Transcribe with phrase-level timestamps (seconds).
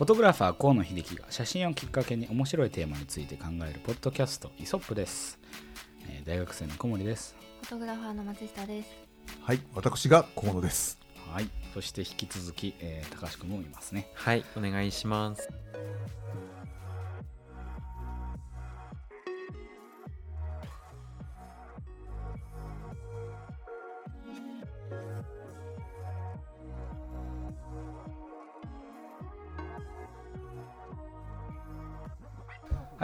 [0.00, 5.38] フォトグラファー河野秀樹が写真をきっかけに面白いテーマについて考えるポッドキャストイソップです、
[6.08, 8.88] えー大学生の小森ですフォトグラファーの松下です。
[9.42, 10.98] はい、私が河野です。
[11.30, 15.50] はいそして引き続き、えー高橋君もいますねはい、お願いします。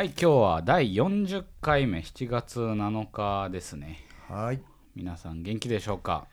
[0.06, 3.98] はい今日は第40回目7月7日ですね
[4.28, 4.60] はい、
[4.94, 6.28] 皆さん元気でしょうか？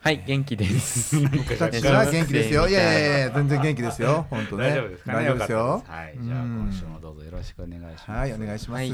[0.00, 1.16] はい、元気です。
[1.58, 2.68] 私は元気ですよ。
[2.68, 4.26] いやいやいや、全然元気ですよ。
[4.30, 4.64] 本当ね。
[4.64, 5.18] 大丈夫ですかね？
[5.20, 8.82] 大丈夫ですよはいじゃあうん今週もどうぞよろしくお願いしますはい、お願いします。
[8.82, 8.92] はい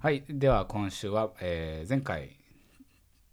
[0.00, 2.36] はい、では今週は、えー前回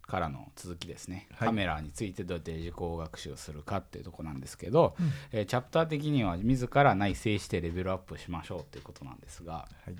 [0.09, 1.47] からの続きですね、はい。
[1.47, 5.11] カメラについてどうやって自己学習するかっていうところなんですけど、うん。
[5.31, 9.95] えーチャプター的には自ら内省してレベルアップしましょうっていうことなんですがはい、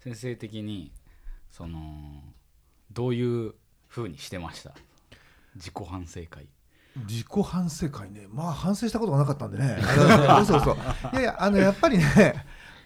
[0.00, 0.90] 先生的に
[1.50, 2.22] その
[2.90, 3.54] どういう
[3.86, 4.72] ふうにしてました？
[5.54, 6.48] 自己反省会。
[7.06, 9.78] 自己反省会ね、まあ反省したことがなかったんでね。
[10.46, 10.76] そうそう。
[11.12, 12.04] いやいや、あのやっぱりね、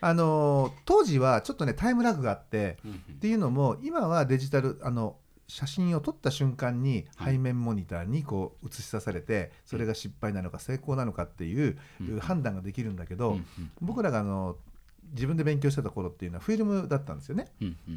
[0.01, 2.79] あの当時はちょっとねタイムラグがあって、
[3.13, 5.17] っていうのも今はデジタルあの
[5.51, 12.21] 写真を撮った瞬間にはい背面モニターにこう映し出されてそれが失敗なのか成功なのかっていううん。
[12.21, 13.47] 判断ができるんだけど、うん。
[13.81, 14.57] 僕らがあの
[15.13, 17.47] 自分で勉強してた頃っていうのはフィルムだったんですよね。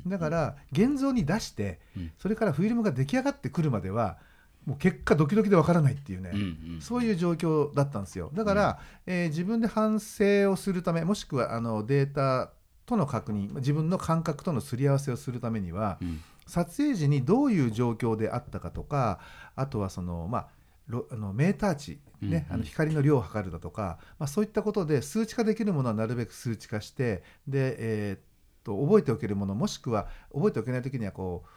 [0.08, 2.12] だから現像に出してうん。
[2.18, 4.18] それからフィルムが出来上がってくるまでは
[4.66, 6.40] もう結果ドキドキでわからないっていうね、うん。
[6.40, 6.82] うん。
[6.82, 8.32] そういう状況だったんですよ。
[8.34, 12.52] だから、えー自分で反省をするためもしくはあのデータ
[12.86, 19.20] との確認自分の感覚とのすり合わせをするためにはうん撮影時にどういう状況であったかとか
[19.56, 20.48] あとはその、まあ、
[20.88, 28.20] ロあのメーター値、ねうんあの光の量を測るだとか、まあ、そういったことで数値化できるものはなるべく数値化してで、えーっ
[28.64, 31.50] と覚えておけるものもしくは覚えておけない時にはこう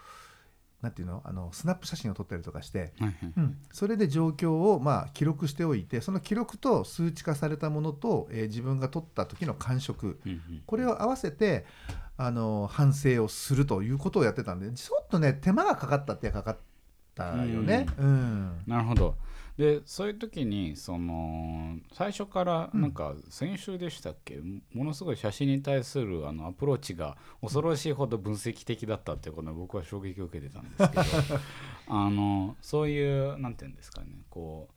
[0.83, 2.93] なんていうのあのスナップ写真を撮ったりとかして
[3.37, 10.19] うん、それで状況をまあ記録しておいてその記録と数値化されたものと、えー自分が撮った時の感触
[10.67, 11.67] これを合わせて
[12.19, 16.56] あの反省をするということをやってたんでちょっとね手間がかかったってかかっ
[17.15, 17.87] たよね。
[17.99, 18.62] うん。
[18.66, 19.16] なるほど。
[19.56, 24.38] でそういう時にその最初からなんか先週でしたっけ、
[24.75, 31.41] ものすごい写真に対するあのアプローチが恐ろしいほど分析的だったっていうことに僕は衝撃を受けてたんですけど
[31.88, 34.75] あのそういうなんていうんですかねこう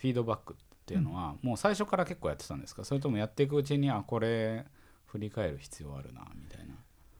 [0.00, 2.84] フィードバックっていうのは、もう最初から結構やってたんですか？
[2.84, 4.66] それともやっていくうちにあこれ
[5.06, 6.74] 振り返る必要あるなみたいな。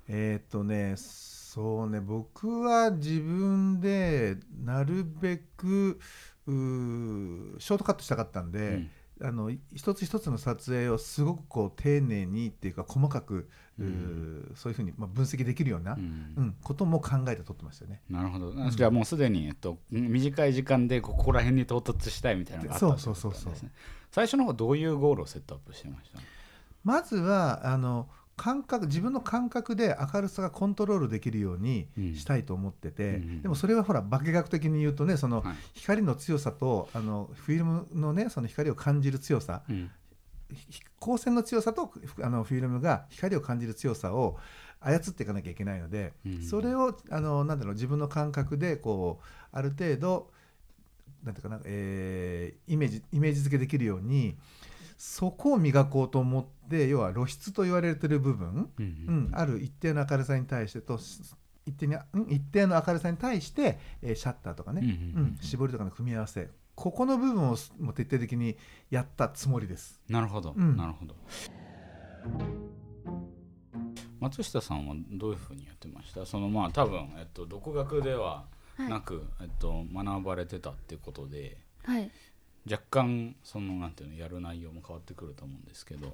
[0.09, 5.99] えーっとねそうね僕は自分でなるべく
[6.47, 8.87] ショートカットしたかったんで、
[9.21, 13.49] あのい一つ一つの撮影をすごくこう丁寧にっていうか細かく、
[13.79, 18.03] うーそういうふうに、まあ、分析できるような、ううんんことも考えて撮ってましたよね。
[18.09, 23.33] なるほど、じゃあもうすでに、えっと、短い時間でここら辺に到達したいみたいなのがあったそうそうそうそう。
[23.33, 23.71] ってことなんですね
[24.11, 26.19] 最初の方どういうゴールをセットアップしてました
[26.85, 28.09] まずはあの
[28.39, 32.15] 感覚自分の感覚で明るさがコントロールできるようにうん。
[32.15, 35.57] したいと思ってて、うんでもそれはほら化学的に言うとねそのはい。
[35.75, 39.91] 光の強さとあのフィルムのねその光を感じる強さうん。
[40.51, 44.39] ひ光線の強さとふあのフィルムが光を感じる強さを
[44.81, 46.43] 操っていかなきゃいけないので、うん。
[46.43, 50.31] それをあのなんだろう自分の感覚でこうある程度
[51.25, 54.37] なんていうかな、えーイメージイメージ付けできるように
[54.99, 60.99] そこを磨こうと思って要は露出と言われてる部分、ううんん、ある一定の明るさに対してと
[61.65, 66.51] 一定にうん一定の明るさに対して、えーシャッターとかね、うんうんうん絞りとかの組み合わせ。
[66.75, 68.57] ここの部分をすもう徹底的に
[68.91, 70.01] やったつもりです。
[70.09, 70.77] なるほど、うん。
[70.77, 71.15] なるほど。
[74.21, 76.27] 松下さんはどういうふうにやってました？
[76.27, 78.47] そのまあ多分、えっと、独学では
[78.79, 81.59] なく、えっと、学ばれてたっていうことで。
[81.85, 82.11] はい。
[82.71, 86.13] 若干そのなんていうのやる内容も変わってくると思うんですけど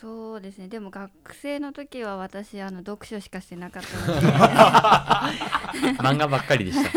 [0.00, 0.68] そうですね。
[0.68, 4.26] でも学生の時は私あの読書しかしてなかったので
[6.02, 6.90] 漫画ばっかりでした。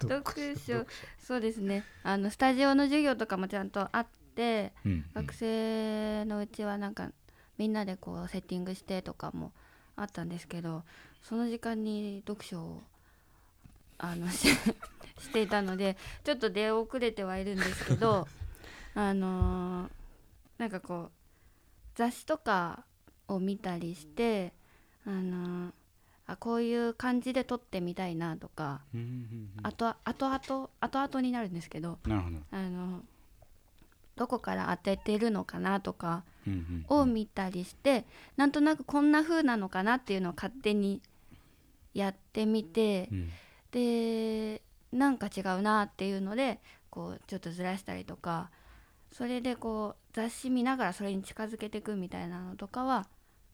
[0.08, 0.86] 読書
[1.18, 1.84] そうですね。
[2.02, 7.10] あのスタジオの授業とかもちゃんとあって、うんうん学生のうちはなんか
[7.58, 9.52] みんなでこうセッティングしてとかも
[9.96, 10.84] あったんですけど、
[11.22, 12.82] その時間に読書を
[13.98, 14.48] あのし
[15.18, 18.26] していたのでちょっと出遅れてはいるんですけど
[18.94, 19.90] あのー
[20.58, 21.12] なんかこう
[21.94, 22.84] 雑誌とか
[23.28, 24.52] を見たりして
[25.06, 25.72] あのー
[26.28, 29.06] あこういう感じで撮ってみたいなとかうんうん
[29.58, 32.36] うんあとあとあとあとあとになるんですけどなるほど。
[32.50, 33.02] あの
[34.16, 36.24] どこから当ててるのかなとか
[36.88, 38.06] を見たりして
[38.36, 41.02] なんとなくこんな風なのかなっていうのを勝手に
[41.92, 43.30] やってみてうん
[43.76, 48.50] でなんか違うなっていうのでこうちょっとずらしたりとか
[49.12, 53.06] それでこう雑誌見ながらそれに近づけていくみたいなのとかは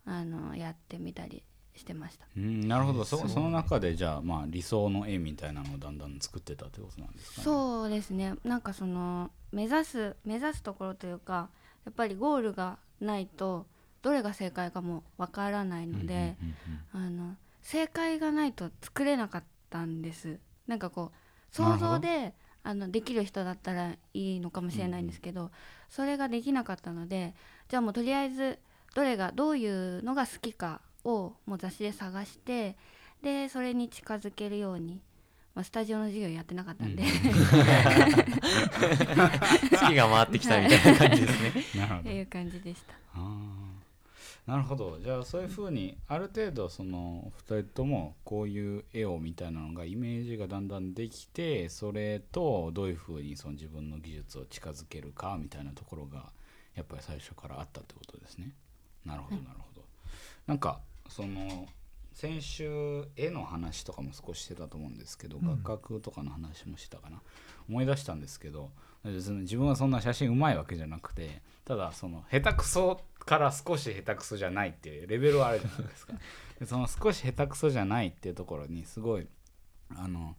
[0.06, 1.42] あのやってみたり
[1.74, 2.26] してました。
[2.36, 3.04] うんなるほど。
[3.04, 7.44] そそうその中でじゃあまあ理想の絵みたいなのをだんだん作ってたってことなんですかね。
[7.44, 8.34] そうですね。
[8.44, 11.48] なんかその目指す目指すところというか
[11.84, 13.66] やっぱりゴールがないと
[14.02, 16.36] どれが正解かもわからないので、
[17.62, 20.38] 正解がないと作れなかったんです。
[20.66, 25.50] なんかこう想像であのできる人だったらいいのかもしれないんですけど、
[25.88, 27.34] それができなかったので
[27.68, 28.58] じゃあもうとりあえず
[28.94, 32.76] どれがどういうのが好きかをもう雑誌で探して
[33.22, 35.00] でそれに近づけるように、
[35.54, 37.08] まあ、スタジオの授業やってなかったんで、うん。
[39.70, 41.50] 月が回ってきたみたいな感じですね。
[42.00, 42.94] っていう感じでした。
[43.14, 43.61] あー
[44.46, 56.32] なるほどじゃあそういうふうにある程度その2人ともこういう絵をみたいなのがイメージがだんだんできてそれとどういうふうにその自分の技術を近づけるかみたいなところが
[56.74, 58.52] やっぱり最初からあったってことですね。
[59.04, 59.82] なるほどなるほど。
[60.46, 61.66] なんかその
[62.12, 67.20] 先週絵の話とかも少ししてたと思うんですけど、うん画角とかの話もしたかな
[67.68, 68.70] 思い出したんですけど
[69.04, 76.14] 自分はそんな写真うまいわけじゃなくてただその下手くそから少し下手くそじゃないっていうレベルはあるじゃないですか。
[76.60, 79.26] でその少し下手くそじゃないっていうところにすごい
[79.90, 80.36] あの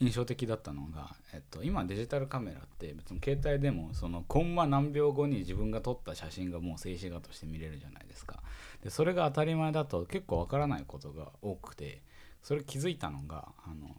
[0.00, 8.42] 印象的だったのが、えっと、今デジタルカメラって別に携帯でもそのコンマ何秒後に自分が撮った写真がもう静止画として見れるじゃないですか。
[8.82, 12.02] でそれが当たり前だと結構わからないことが多くて
[12.42, 13.96] それ気づいたのがあの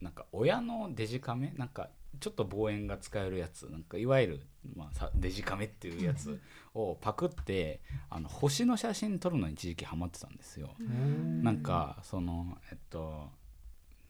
[0.00, 1.52] なんか親のデジカメ？
[1.56, 4.40] なんかちょっと望遠が使えるやつなんかいわゆる、
[4.76, 6.38] まあ、さデジカメっていうやつ
[6.74, 7.80] をパクって
[8.10, 10.70] あの星の写真撮るのに一時期ハマってたんですよ。
[11.42, 13.28] なんかそのえっと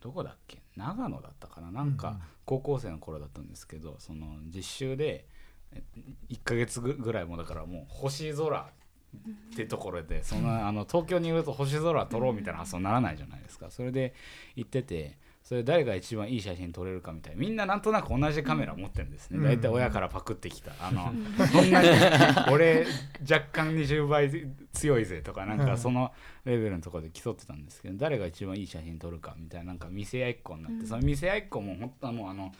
[0.00, 0.62] どこだっけ？
[0.76, 1.70] 長野だったかな？
[1.70, 5.26] なんか高校生の頃だったんですけどその実習で
[5.72, 5.82] え
[6.30, 10.42] 1ヶ月ぐぐらいもだからもう星空ってところでそん。
[10.42, 13.70] なあの東京にいると星空撮ろうみたいな発想にならないじゃないですか。
[13.70, 14.14] それで
[14.56, 15.18] 行ってて
[15.50, 17.40] それ誰が一番いい写真撮れるかみたいな。
[17.40, 19.38] みんななんとなく同じカメラ持ってるんですね。
[19.38, 19.44] うん。
[19.44, 20.70] 大体親からパクってきた。
[20.80, 21.12] あの
[21.50, 21.88] そんなに
[22.52, 22.86] 俺
[23.28, 24.30] 若干20倍
[24.72, 26.12] 強いぜとかなんかその
[26.44, 32.52] レベルのところで競ってたんですけど誰が一番いい写真撮るかみたいななんか見せ合いっ子になって、その見せ合いっ子も本当はもうあの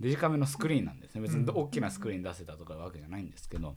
[0.00, 1.20] デジカメのスクリーンなんですね。
[1.20, 3.74] 別に大きなスクリーン出せたとかわけじゃないんですけど。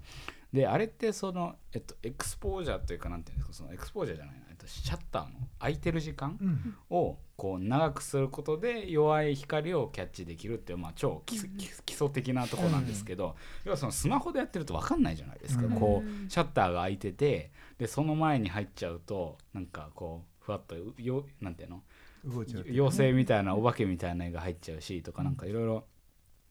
[0.54, 5.30] であれってその、えっと、エクスポージャーというかなんていうんですかそのエクスポージャーじゃないな、えっと、シャッターの
[5.60, 6.76] 空いてる時間うん。
[6.90, 13.36] をこう長くすることで弱い光をキャッチできるっていう、まあ、超基礎基基礎的なところなんですけど、
[13.66, 15.72] 要はそのスマホでやってると分かんないじゃないですか、うん。
[15.74, 21.84] こうシャッターが開いててでその前に入っちゃうとなんかこうふわっとよなんていうの？
[22.26, 25.86] 妖精みたいなお化けみたいな絵が入っちゃうしとかなんかいろいろ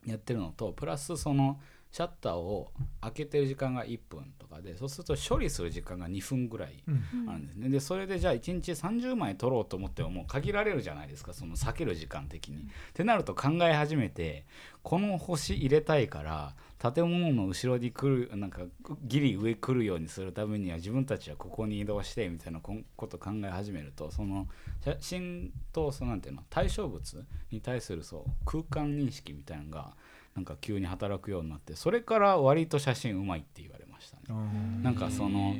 [0.06, 1.60] やってるのとプラスその
[1.92, 12.62] シャッターを開けてる時間が1分とかでそうすると処理する時間が2分ぐらいうんあるんですねでそれでじゃあ1日30枚撮ろうと思ってももう限られるじゃないですかその避ける時間的に。
[12.62, 14.44] ってなると考え始めて
[14.82, 18.62] この星入れたいから建物の後ろに来るなんか
[19.02, 24.46] ギリ上来るようにするためには自分たちはここに移動してみたいなことを考え始めるとその
[24.84, 29.94] 写真とそのなんていうの対象物に対するそう空間認識みたいなのが
[30.34, 34.38] なんか急に働くようになってそれから割と写真うまいって言われましたね。
[34.82, 35.54] なんかその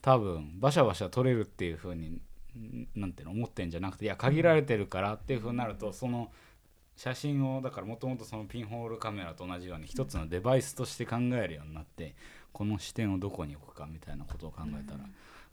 [0.00, 2.20] 多分バシャバシャ撮れるっていう風に
[2.58, 6.30] んなんていうの思ってんじゃなくていや限られてるからっていう風になるとその
[6.96, 12.14] 写真をだからもともとそのピンホールカメラと同じように一つのデバイスとして考えるようになって
[12.52, 15.00] この視点をどこに置くかみたいなことを考えたら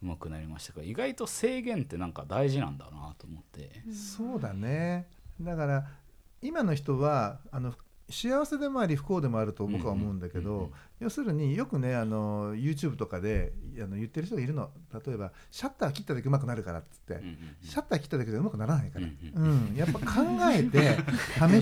[0.02, 3.70] うまくなりましたが意外と制限ってなんか大事なんだなと思って。
[3.92, 5.08] そうだね
[5.42, 5.86] だから
[6.42, 7.74] 今の人はあの
[8.10, 10.64] 幸せでもあり不幸でもあると僕は思うんだけど、うんうん。
[10.66, 14.70] うん要するによくねあの YouTube とかであの言ってる人がいるの。
[15.06, 17.38] 例えばシャッター切っただけうまくなるからっつって、うんうんうん。
[17.62, 19.76] シャッター切っただけでうまくならないから、ううんん。
[19.78, 20.06] やっぱ考
[20.52, 20.98] えて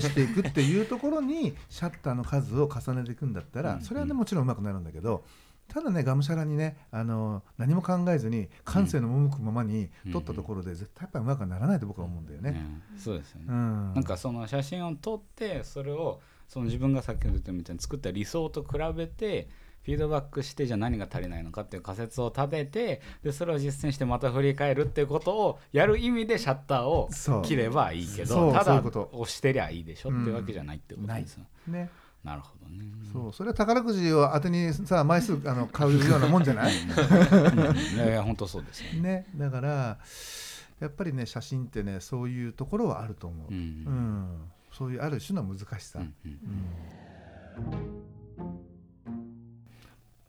[0.00, 5.24] していくっていうところにシャッターの数を重ねていくんだったら、うんそれはねもちろんうまくなるんだけど
[5.68, 12.82] ただねがむしゃらにねあの何も考えずに感性の赴くままに撮ったところで絶対やっぱりうまくはならないと僕は思うんだよね。
[12.94, 12.98] うん。
[12.98, 13.46] そうですよね。
[13.48, 13.94] うん。
[13.94, 19.48] なんかその写真を撮ってそれをその自分がさっき言ったみたいに作った理想と比べて
[19.84, 27.08] フィードバックしてじゃあ何が足りないのかっていう仮説を立ててでそれを実践してまた振り返るっていうことをやる意味でシャッターを
[27.42, 31.90] 切ればいいけどただ押してりゃいいでしょっていうわけじゃないってことですよ、ね
[32.24, 32.84] なるほどね。
[33.12, 36.72] そうそれは宝くじを当てにさ枚数あの買うようなもんじゃない？
[36.76, 38.08] うん。
[38.08, 38.92] いや本当そうですよ。
[38.94, 39.26] ねね。
[39.36, 39.98] だから
[40.80, 43.56] やっぱりね写真ってねそういうところはあると思う、うん。
[43.56, 45.98] うんそういうある種の難しさ、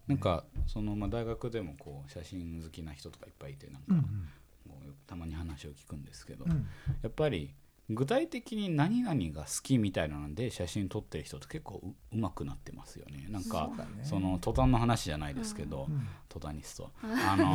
[0.07, 4.07] なんかそのまあ大学でもこう写真好きな人とかいっぱいいてなんか
[5.05, 6.67] たまに話を聞くんですけど、うん。
[7.03, 7.53] やっぱり
[7.91, 13.27] 具体的に何々が好きみたいなので写真撮ってる人って結構ううまくなってますよね。
[13.29, 13.69] なんか
[14.01, 16.07] その途端の話じゃないですけど、うん。
[16.27, 17.53] トタニストあの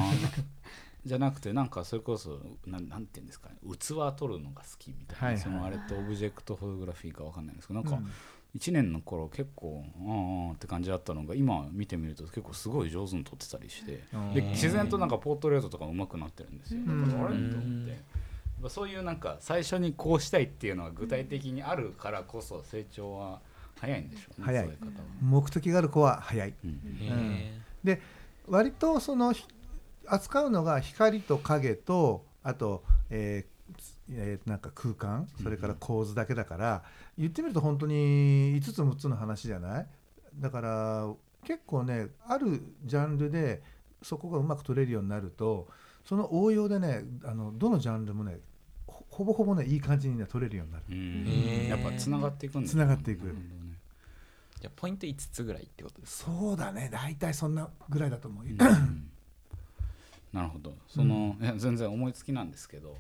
[1.05, 5.43] じゃなくてなんかそれこそなんなんていうんですかね器撮るのが好きみたいな、はいはい。
[5.43, 8.13] そのあれってオブジェクトフォトグラフィーかわかんないんですけどなんかうん。
[8.55, 16.81] 1年の頃結構ああって感じだったのが今見てみると結構すごい上手に撮ってたりしてでうん自然となんかポートレートとか上手くなってるんですよ。
[16.87, 17.01] だうん。
[17.01, 18.01] からあれと思って
[18.69, 23.41] そういうなんか最初にこうしたいっていうのが具体的にあるからこそ成長は
[23.81, 24.65] 早いんでしょうね早い。
[24.65, 26.55] そういう方は、目的がある子は早い。
[26.65, 26.81] うん。
[27.01, 28.01] へで
[28.49, 29.45] 割とそのひ
[30.07, 33.55] 扱うのが光と影とあと、えー
[34.11, 36.83] えーなんか空間それから構図だけだから、
[37.17, 39.87] 言ってみると本当に5つ6つの話じゃない？
[40.39, 41.13] だから
[41.45, 43.63] 結構ねあるジャンルで
[44.03, 45.69] そこがうまく取れるようになると
[46.05, 48.39] その応用でねあのどのジャンルもね
[48.87, 50.85] ほほぼほぼねいい感じにね取れるようになる。
[50.91, 51.69] うん。
[51.69, 53.35] やっぱつながっていくんですつながっていく。
[54.61, 56.91] じゃあポイント5つぐらいってことですそうだね。
[56.93, 58.45] 大体そんなぐらいだと思う。
[58.45, 58.59] うん
[60.35, 60.75] なるほど。
[60.89, 62.97] その、いや全然思いつきなんですけど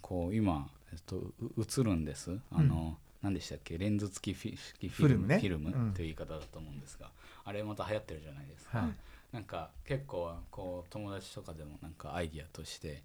[0.00, 2.38] こう今、えっと、う映るんです。
[2.50, 3.78] あの、何でしたっけ？
[3.78, 5.92] レンズ付きフィ式フィルムフィルムねフィルムうん。
[5.92, 7.10] という言い方だと思うんですが、
[7.44, 8.88] あれまた流行ってるじゃないですか、はい。
[9.32, 13.02] なんか結構こう友達とかでもなんかアイディアとして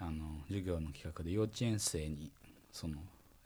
[0.00, 2.30] あの授業の企画で幼稚園生に
[2.72, 2.96] その、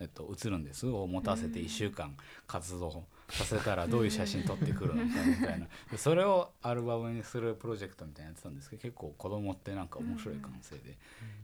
[0.00, 0.86] えっと、映るんです。
[0.86, 5.66] を持たせて1週間活動させたらどういう写真撮ってくるのかみたいな。
[5.90, 10.96] でそれをアルバムにするプロジェクトみたいなのやってたんですけど結構子供ってなんか面白い感性で、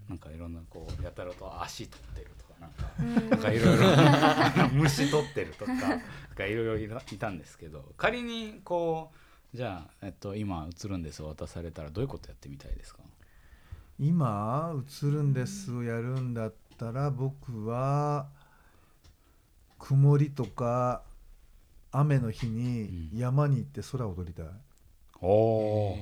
[0.08, 2.70] なんかいろんなこうやたらと足撮ってるとかなん。
[2.72, 3.30] か。
[3.30, 6.00] なんかいろいろ 虫取ってるとかなん
[6.36, 9.12] かいろいろいたんですけど仮にこ
[9.52, 13.02] うじゃあ、えっと、今映るんですを渡されたらどういうことやってみたいですか？
[13.98, 18.28] 今映るんですをやるんだったら僕は
[19.86, 21.02] 曇りとか
[21.92, 23.18] 雨の日にうん。
[23.18, 24.46] 山に行って空を撮りたい、
[25.20, 25.98] おお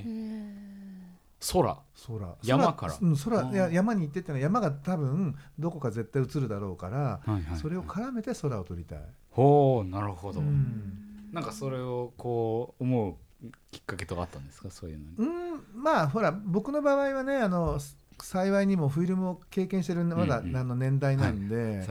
[1.52, 1.76] 空。
[2.06, 2.36] 空。
[2.44, 2.92] 山から。
[2.92, 7.58] 空,、うん、空や山に行ってってのは山が多分どこか絶対映るだろうから、はいはい。
[7.58, 8.98] それを絡めて空を撮りたい、
[9.30, 11.30] ほうなるほど、うん。
[11.32, 14.70] なんかそれをこう思うきっかけとかあったんですか？
[14.70, 15.24] そういうのに、う
[15.56, 17.80] んまあほら僕の場合はねあの
[18.20, 21.86] 幸いにもフィルムを経験してるまだ、あの年代なんで、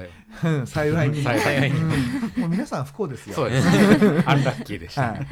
[0.66, 1.10] 幸い。
[1.10, 1.22] に。
[1.22, 1.78] も幸いに。
[1.78, 2.42] うん。
[2.42, 3.36] もう皆さん不幸ですよ。
[3.36, 4.24] そうですね。
[4.26, 5.28] アンラッキーでした、はい、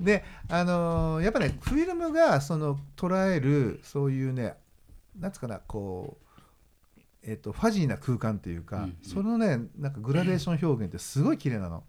[0.00, 4.54] であのーやっぱねフィルムがその捉えるそういうね
[5.18, 6.18] なんつうかなこ
[6.96, 11.84] う、えっとファジーな空間っていうか、そのねなんかグラデーション表現ってすごい綺麗なの。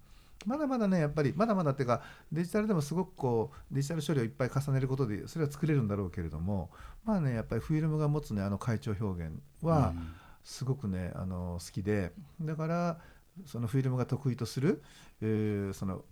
[0.46, 6.72] まだまだねやっぱりまだまだっていうかデジタルでもすごくこうデジタル処理をいっぱい重ねることでそれは作れるんだろうけれども
[7.06, 12.98] まあねやっぱりフィルムが持つねあの階調表現は、うんすごくねあの好きでだから
[13.46, 14.82] そのフィルムが得意とする、
[15.22, 16.04] えーその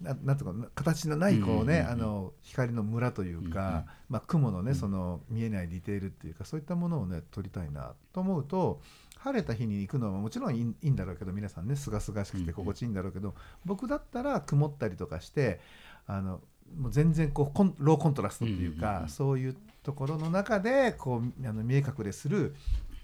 [0.00, 4.76] ななんとかな形のないこうね、あの光のムラというか、まあ、雲のね、うん。
[4.76, 8.80] その見えないディテールっていうかそういったものをね撮りたいなと思うと
[9.18, 12.46] 晴れた日に行くのはもちろんいいいいんだろうけど皆さんねすがすがしくうんうん。
[12.46, 13.34] て心地いいんだろうけど、
[13.64, 15.60] 僕だったら曇ったりとかして
[16.06, 16.40] あの
[16.76, 22.54] もう全然こうコンローコントラストっていうか、うんうんうんそういうところの中でこうあの見え隠れする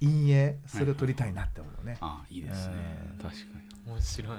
[0.00, 1.96] 陰影それを撮りたいなって思うね。
[2.00, 2.74] あいいですね。
[3.12, 3.18] うん。
[3.18, 3.40] 確か
[3.86, 3.92] に。
[3.92, 4.36] 面白い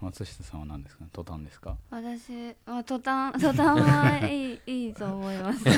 [0.00, 1.04] 松下さんは何ですか？
[1.12, 1.76] トタンですか？
[1.90, 2.32] 私、
[2.66, 5.62] まあ、トタン トタンはいいいいと思います。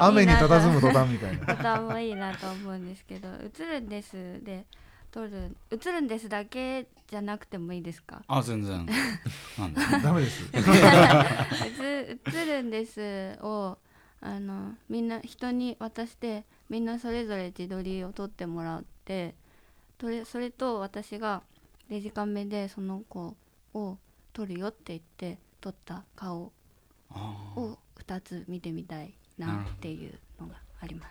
[0.00, 1.46] 雨に佇むト途端みたいな。
[1.56, 4.12] タンもいいなと思うんですけど、映るんです
[4.44, 4.64] で
[5.10, 8.22] 撮る映るんですだけじゃなくてもいいですか？
[8.28, 8.86] あ全然
[9.58, 9.80] なんで？
[10.02, 10.42] ダメです。
[11.80, 13.78] 映映るんですを
[14.20, 19.34] あのみんな人に渡してみんなそれぞれ自撮りを撮ってもらって
[19.98, 21.42] とれそれと私が
[21.92, 23.36] デジカメでその子
[23.74, 23.98] を
[24.32, 26.50] 撮るよって言って撮った顔
[27.10, 31.04] を2つ見てみたいなっていうのがありま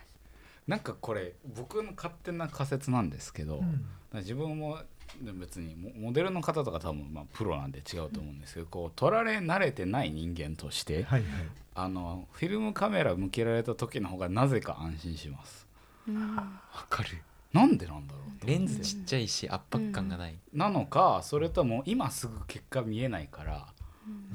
[0.66, 3.86] なんかこれ僕の勝手な仮説なんですけど、うん。
[4.18, 4.80] 自分も
[5.22, 11.22] で別にモモデルの方とか多分まあプロなんで違うと思うんですけど、こう撮られ慣れてない人間として、はいはい。
[11.76, 15.68] あのフィルムカメラ向けられた時の方がなぜか安心します。
[16.08, 16.36] うん。
[16.36, 16.44] わ
[16.90, 18.40] かるなんでなんだろう？
[18.40, 23.66] とレンズちっちゃいし圧迫感がない、なのかそれとも今すぐ結果見えないから、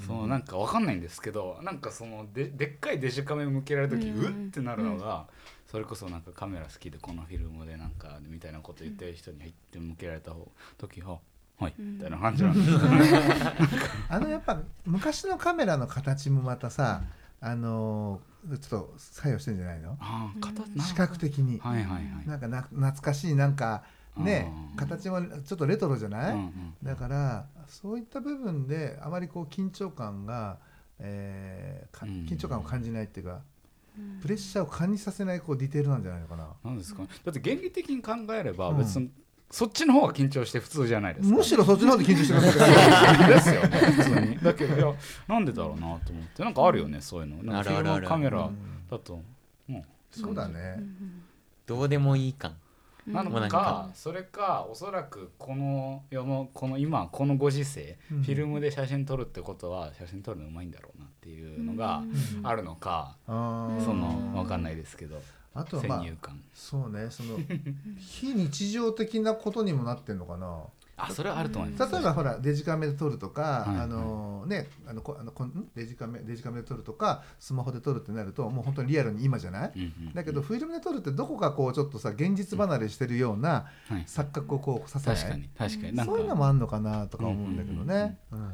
[0.06, 4.46] そのなんかわかんないんですけどなんかそのででっかいデジカメ向けられる時、うん。
[4.46, 5.26] うってなるのが、
[5.70, 10.48] それこそなんかカメラ好きでこのフィルムでなんかみたいなこと言ってる人に入って向けられた方
[10.78, 11.20] 時は
[11.60, 11.96] はい、うん。
[11.96, 12.72] みたいな感じなんです。
[12.72, 12.80] よ
[14.10, 17.02] あのやっぱ昔のカメラの形もまたさ
[17.42, 19.98] あのーちょっと作用してんじゃないの？
[20.00, 22.28] ああ形視覚的に、はいはいはい。
[22.28, 23.84] なんかな懐かしいなんか
[24.16, 26.52] ね形もちょっとレトロじゃない、うんうん
[26.84, 30.58] だからそういった部分であまりこう緊張感が、
[31.00, 33.42] えー緊張感を感じないっていうか、
[33.98, 34.20] うん。
[34.22, 36.48] プレッシャーを感じさせないこうディテールなんじゃないのかな？
[36.64, 37.10] なんですかね。
[37.26, 38.78] だって原理的に考えればうん。
[38.78, 39.10] 別に、
[39.50, 41.36] そっちの方が緊張して普通じゃないですか。
[41.36, 43.68] むしろそっちの方で緊張してくださいですよね。
[43.78, 44.38] 普通に。
[44.40, 44.94] だけどいや
[45.28, 46.44] なんでだろうなと思って。
[46.44, 47.44] なんかあるよねそういうの。
[47.44, 48.58] なんかフィルムカメラうん
[48.92, 49.22] だと、
[49.70, 49.84] うん。
[50.12, 51.24] そうだね、うん
[51.66, 52.52] どうでもいい感。
[52.52, 53.90] うんなのかか。
[53.94, 58.24] それかおそらくこの世のこの今このご時世、うん。
[58.24, 62.04] フィルムで写真撮るってことは写真撮るのうまいんだろうなっていうのが
[62.38, 62.46] うん。
[62.46, 65.22] あるのか、あーそのわかんないですけど
[65.60, 66.42] あとはまあ先入観。
[66.54, 67.38] そうねその
[67.98, 70.64] 非日常的なことにもなってんのかな。
[71.00, 71.94] あそれはあると思います。
[71.94, 85.18] 例えばほらデジカメで撮るとか、はいあのねあのこあのこんデジカメデジカメで撮るとかスマホで撮るってなるともう本当にリアルに今じゃない、うんうんだけどフィルムで撮るってどこかこうちょっとさ現実離れしてるようなはい錯覚をこうさせない？
[85.18, 85.96] 確かに確かに。
[85.96, 86.14] なんか。
[86.14, 88.18] そういうのもあんのかなとか思うんだけどね。
[88.32, 88.54] うん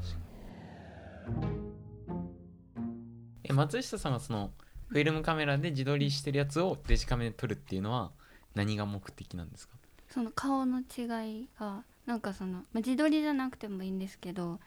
[3.46, 4.52] え松下さんはその
[4.94, 8.12] フィルムカメラで自撮りしてるやつをデジカメで撮るっていうのは
[8.54, 9.74] 何が目的なんですか？
[10.10, 14.60] その顔の違いがなんかその、まあ、自撮りじゃなくてもいいんですけど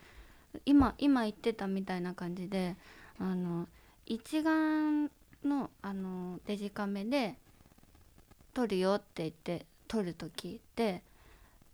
[0.64, 2.74] 今今言ってたみたいな感じで
[3.20, 3.68] あの
[4.04, 5.10] 一眼
[5.44, 7.36] のあのデジカメで
[8.52, 11.02] 撮るよって言って撮る時って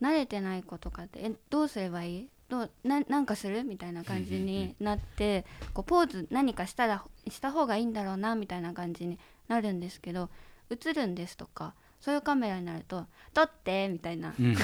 [0.02, 2.28] 慣れてない子とかってえどうすればいい？
[2.50, 3.64] どうななんかする？
[3.64, 10.28] みたいな感じになってこうポーズ何かしたらした方がいいんだろうなみたいな感じになるんですけど
[10.70, 14.56] 映るんですとかそういうカメラになると「撮って」みたいなうん。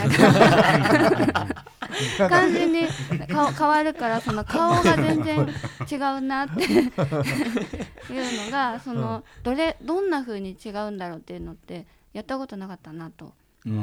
[2.28, 2.86] 感じに
[3.28, 5.48] 顔変わるからその顔が全然
[5.90, 13.32] 違うなっていうのがそのどれどんな風に違うんだろうっていうのってやったことなかったなと
[13.66, 13.78] うん。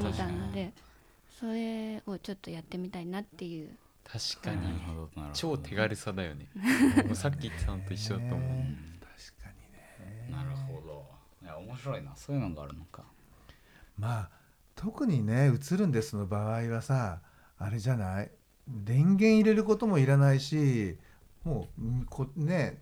[0.00, 0.72] 思ったので
[1.40, 3.70] それをちょっとやってみたいなっていう
[4.10, 4.62] 確かに。
[4.62, 5.30] なるほどなるほど。
[5.34, 6.48] 超手軽さだよね。
[7.04, 8.54] もうさっき言ってたのと一緒だと思う、確
[9.42, 10.28] かにね。
[10.30, 11.06] なるほど。
[11.42, 13.04] いや面白いなそういうのがあるのか。
[13.98, 14.30] まあ
[14.74, 17.20] 特にね映るんですの場合はさ
[17.58, 18.30] あれじゃない？
[18.66, 20.96] 電源入れることもいらないし
[21.44, 22.80] もううんこね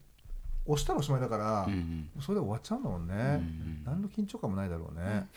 [0.67, 1.77] 押したらおしまいだから、うんう
[2.19, 2.21] ん。
[2.21, 5.29] それで終わっちゃうんだもんね、うんうん何の緊張感もないだろうね、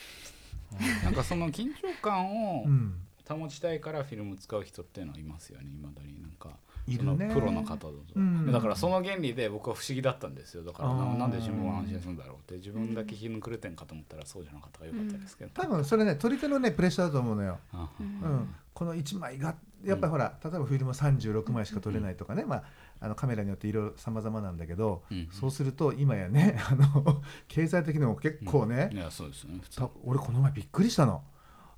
[1.03, 2.95] なんかその緊張感をうん
[3.29, 6.49] 保ちたいからフィルム使う人っていうのはいますよね今だになんか。
[6.87, 7.29] いるね。
[7.31, 8.51] プロの方だと、うん。
[8.51, 10.63] だからその原理で僕は不思議だったんですよ。
[10.63, 12.55] だからななんで自分は安心するんだろうって。
[12.55, 18.09] 自分だけ日の暮れてんかと思ったらそうじゃなかったからよかったですけど、多分それね撮り手のねプレッシャーだと思うのよ、あううん。
[18.09, 22.63] ん、この1枚がやっぱりほら、例えばフィルム36枚しか撮れないとかね、まあ、
[23.01, 25.27] あのカメラによっていろいろ様々なんだけど、うん。
[25.31, 29.61] そうすると今やね あの経済的にも結構ね、いやそうですよね
[30.03, 31.21] 俺この前びっくりしたの。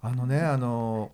[0.04, 1.12] あのねあの、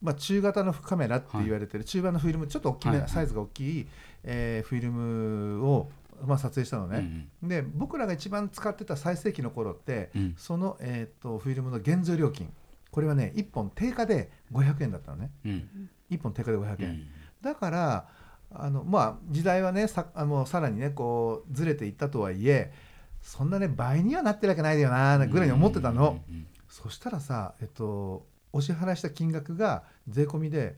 [0.00, 3.88] まあ、中型のカメラって言われてる、中盤のフィルムちょっと大きめ、サイズが大きい、
[4.24, 5.90] えーフィルムを、
[6.24, 10.34] まあ、撮影したのうんね、で僕らが一番使ってた最盛期の頃って、うん。
[10.36, 12.52] その、えー、とフィルムの現像料金。
[12.90, 15.30] これはね1本定価で500円だったのね。
[15.44, 15.50] うん。
[15.50, 17.06] うん1本定価で500円、うん。
[17.42, 18.08] だから
[18.50, 22.72] あのまあ時代はねさあのさらにねこうずれていったとはいえ
[23.20, 26.20] そんなね倍にはなってるわけないよなぐらいに思ってたの、
[26.68, 30.76] そしたらさえっとお支払いした金額が税込みで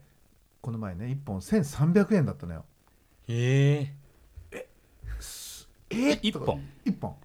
[0.60, 2.64] この前ね1本1300円だったのよ。
[3.28, 3.94] え。
[5.90, 7.16] え一本1本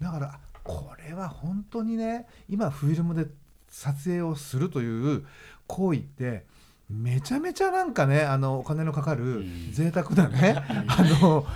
[0.00, 3.26] だからこれは本当にね今フィルムで
[3.68, 5.26] 撮影をするという
[5.66, 6.44] 行為って
[6.88, 9.72] めちゃめちゃなんかねあのお金のかかるうん。
[9.72, 11.46] 贅沢なね、あの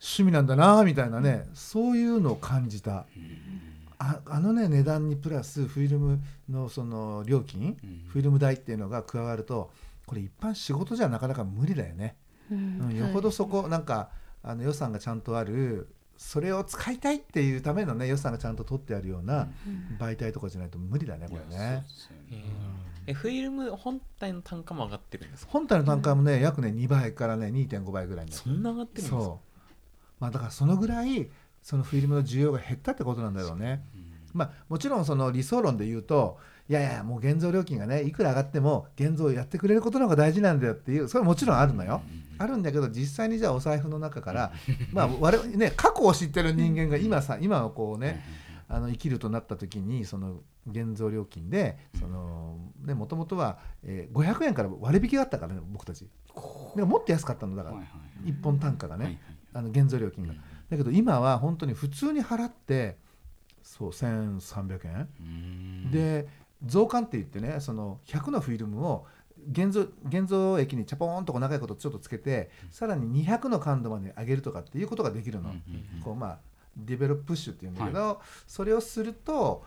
[0.00, 3.06] 趣味なんだなみたいなねそういうのを感じた
[4.04, 8.04] ああのね値段にプラスフィルムのその料金うん。
[8.08, 9.70] フィルム代っていうのが加わると
[10.06, 12.16] これ一般仕事じゃなかなか無理だよね、
[12.50, 12.80] うん。
[12.90, 14.10] うん、よほどそこなんか
[14.42, 19.96] あの予算がちゃんとあるそれを使いたいっていうためのね予算がちゃんと取ってあるようなうん。
[19.98, 21.84] 媒体とかじゃないと無理だねこれね。
[23.06, 25.52] えフィルム本体の単価も上がってるんですか？
[25.52, 29.20] 本体の単価もね、約ね2倍からね2.5倍ぐらいになってそんな上がってるんですか？
[29.20, 29.62] そう。
[30.20, 31.28] まあだからそのぐらい
[31.62, 33.84] そのフィルムの需要が減ったってことなんだろうね。
[34.34, 42.00] まあ、もちろんその理想論で言うといやいやもう現像料金がねいくら上がっても現像をやってくれることの方が大事なんだよっていうそれはもちろんあるのよ。
[42.38, 44.52] あるんだけど実際にじゃあお財布の中から
[44.92, 48.24] まあ我々ね過去を知ってる人間が今さ今をこうね
[48.68, 56.08] あの生きるとなった時にその現像料金でそのねもともとは、えー、500円から割引があったからね僕たち。
[56.74, 57.76] でももっと安かったのだから、
[58.24, 59.20] 一本単価がね、
[59.52, 60.32] あの現像料金が。
[60.72, 62.96] だけど今は本当に普通に払って
[63.62, 65.90] そう1300円。
[65.90, 66.26] で
[66.64, 69.06] 増刊って言ってねその100のフィルムを
[69.50, 75.54] 現像現像液にチャポーンとこう長いことちょっとつけてさらに200の感度まで上げるとかっていうことができるの。
[76.02, 76.38] こうまあ
[76.74, 79.62] develop push っていうんだけど、はい、それをすると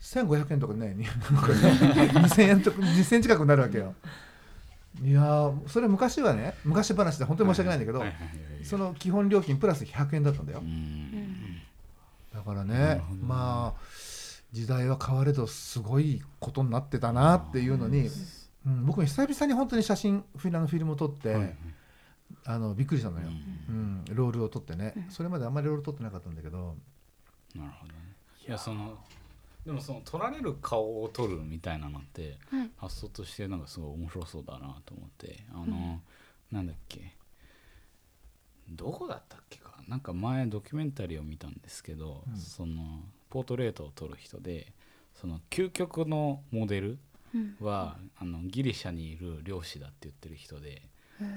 [0.00, 3.94] 1500円とかね2000円とか2000円近くなるわけよ。
[5.02, 8.02] いやそれ昔はね昔話で本当に申し訳ないんだけど、
[8.64, 10.62] その基本料金プラス100円だったんだよ。
[12.34, 13.80] だからねまあ
[14.52, 18.08] 時代は変われどすごいことになってたなっていうのに、
[18.66, 21.54] うん、僕も久々に本当に写真フィラのフィルムを撮って、はい、
[22.44, 23.26] あのびっくりしたのよ、
[23.68, 26.74] うん、うん、ロールを撮ってね、それまであんまりロール撮ってなかったんだけど。
[27.54, 27.98] なるほどね。
[28.46, 28.98] いやその
[29.66, 36.00] でもその撮られる顔を撮るみたいなのって、はい、発想としてなんかすごい面白そうだなと思ってあの、うん、
[36.52, 37.16] なんだっけ
[38.70, 39.74] どこだったっけか。
[39.88, 43.00] なんか前ドキュメンタリーを見たんですけど、うん、その
[43.30, 44.72] ポートレートを撮る人で
[45.14, 46.98] その究極のモデル
[47.60, 50.82] は、うん、あのギリシャにいる漁師だって言ってる人で。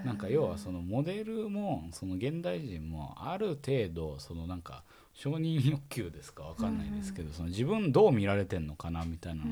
[0.05, 4.83] なんか要はそのモデルもその現代人もある程度そのなんか
[5.21, 6.43] 承認欲求ですか？
[6.43, 9.51] 分かんないですけど、その自分どう見られてんのかなみたいなの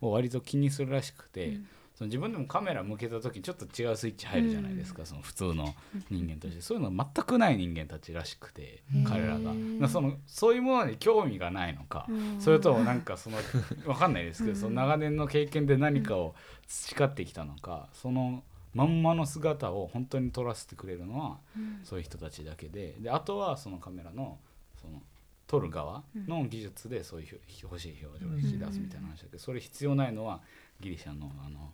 [0.00, 1.58] を割と気にするらしくて、
[1.96, 5.74] その自分でもカメラ向けた時ちょっと違うスイッチ入るじゃないですか、その普通の
[6.10, 6.62] 人間として。
[6.62, 9.88] そういうの全くない人間たちらしくて彼らが。
[9.88, 12.06] そのそういうものに興味がないのか、
[12.38, 13.38] それともなんかその
[13.84, 16.36] 分かんないですけど、その長年の経験で何かを
[16.68, 18.44] 培ってきたのかその
[18.74, 21.38] まんまの姿を本当に撮らせてくれるのは、
[21.82, 22.94] そういう人たちだけで。
[23.00, 24.38] であとはそのカメラの
[24.80, 25.02] その
[25.46, 30.40] 撮る側の技術でそういう欲しい表情を引き出すみたいな話だけどそれ必要ないのは
[30.80, 31.70] ギリシャのあの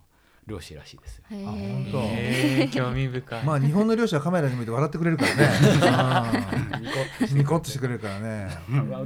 [0.46, 1.24] 漁師らしいですよ。
[1.28, 2.00] あ本当。
[2.04, 3.44] え興味深い。
[3.44, 6.46] まあ日本の漁師はカメラに向いて笑ってくれるからね。
[7.32, 8.48] ニコッとしてくれるからね。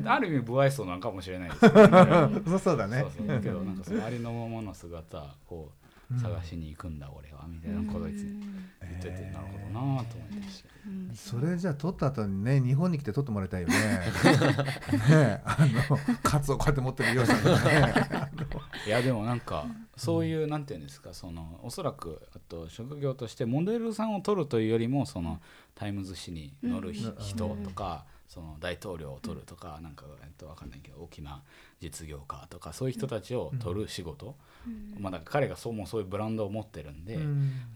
[0.04, 1.60] ある意味不愛想なのかもしれないです、
[2.46, 3.00] そうそうだね。
[3.00, 5.79] そうそうだけどなんかそのありのままの姿こう。
[6.18, 10.70] 探しに行くんだ、俺はみたいなことをいつ言ってて、なるほどなと思ってました、
[11.14, 13.74] それじゃあ撮った後にね日本に来て撮ってもらいたいよね。
[15.08, 17.50] ね あのカツをこうやって持ってるようさんね。
[18.86, 25.40] いやでもなんかそういう、なんていうんですかそのおそらくあと職業としてモデルさんを撮るというよりもその
[25.74, 27.12] タイムズ紙に載る人
[27.62, 31.42] とか、その大統領を撮るとか、なんか、えっと、分かんないけど大きな
[31.80, 34.36] 実業家とかそういう人たちを撮る仕事、
[35.00, 37.18] まあ、だ彼がそうもそういうブランドを持ってるんで、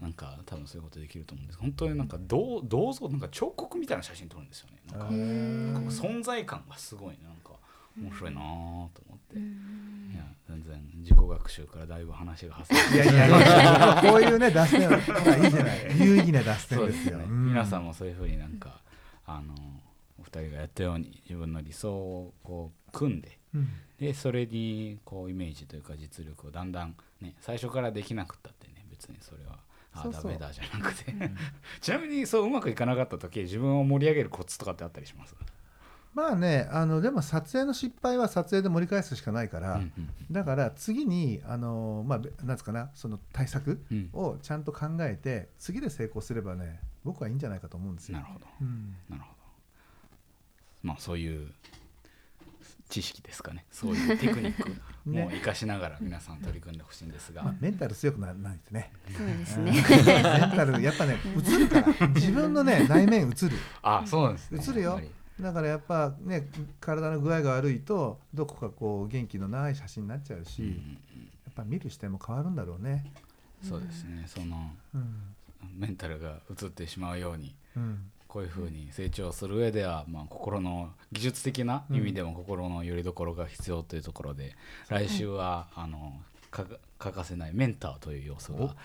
[0.01, 1.59] なんか多分そういうことできると思うんです。
[1.59, 4.79] 本当になんか銅銅像なんか彫刻みたいな写真撮るんですよね。
[5.73, 7.17] なんか存在感がすごいね。
[7.23, 7.59] なんか
[8.01, 8.91] 面白いなと思っ
[9.29, 9.41] て、い
[10.15, 15.79] や全然自己学習からだいぶ話が派生いやいやいやこういうね脱線はいいじゃない。
[15.99, 18.79] 有意義な脱線ですよ、ね、皆さんもそういうふうになんか
[19.25, 19.53] あの
[20.41, 23.69] 人がやったように自分の理想をこう組んで、うん、
[23.99, 29.59] でそれにこうイメージというか実力をだんだんね最初からできなくったってね別にそれは
[29.93, 31.13] あダメだじゃなくて。
[31.81, 35.35] ちなみにそううまくいかなかった時自分を盛り上げるコツとかってあったりします？
[36.13, 39.81] まあねあのでも撮影の失敗は撮影で盛り返すしかないから、
[40.31, 43.81] だから次にあのまあなんつかなその対策
[44.13, 48.19] をちゃんと考えて、次で成功すればね僕はいいんじゃないかと思うんですよ。
[48.19, 49.34] なるほど、うん、なるほど
[50.85, 51.47] まあそういう
[52.89, 53.65] 知識ですかね。
[53.71, 54.69] そういうテクニック
[55.09, 58.91] も生かしながら皆さん取り組んでほしいんですが、まあ、メンタル強くならないとね。
[59.11, 59.71] そうですね。
[59.71, 62.07] メンタルやっぱね映るから。
[62.09, 63.57] 自分のね内面映る。
[63.81, 65.01] あそうなんです、ね、映るよ。
[65.39, 66.47] だからやっぱね
[66.79, 70.77] 体の具合が悪いとどこかこう元気のない写真になっちゃうし、うんうん、や
[71.49, 73.11] っぱ見る視点も変わるんだろうね。
[73.63, 74.25] そうですね。
[74.27, 75.33] その、うん、
[75.75, 84.57] メンタルが映ってしまうように、うん、こういうふうに成長する上では、まあ、心の技術的な意味でも心のよりどころが必要というところで、
[84.89, 86.19] 来週はあの
[86.51, 86.67] 欠
[86.99, 88.75] かせないメンターという要素が、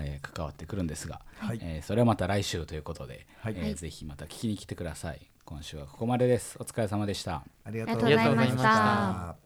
[0.00, 3.54] えー、関わってくるんですが、はい、えー、それはまた来週ということで、はい。
[3.56, 5.20] えー、ぜひまた聞きに来てください。
[5.44, 6.56] 今週はここまでです。
[6.58, 7.44] お疲れ様でした。
[7.62, 9.45] ありがとうございました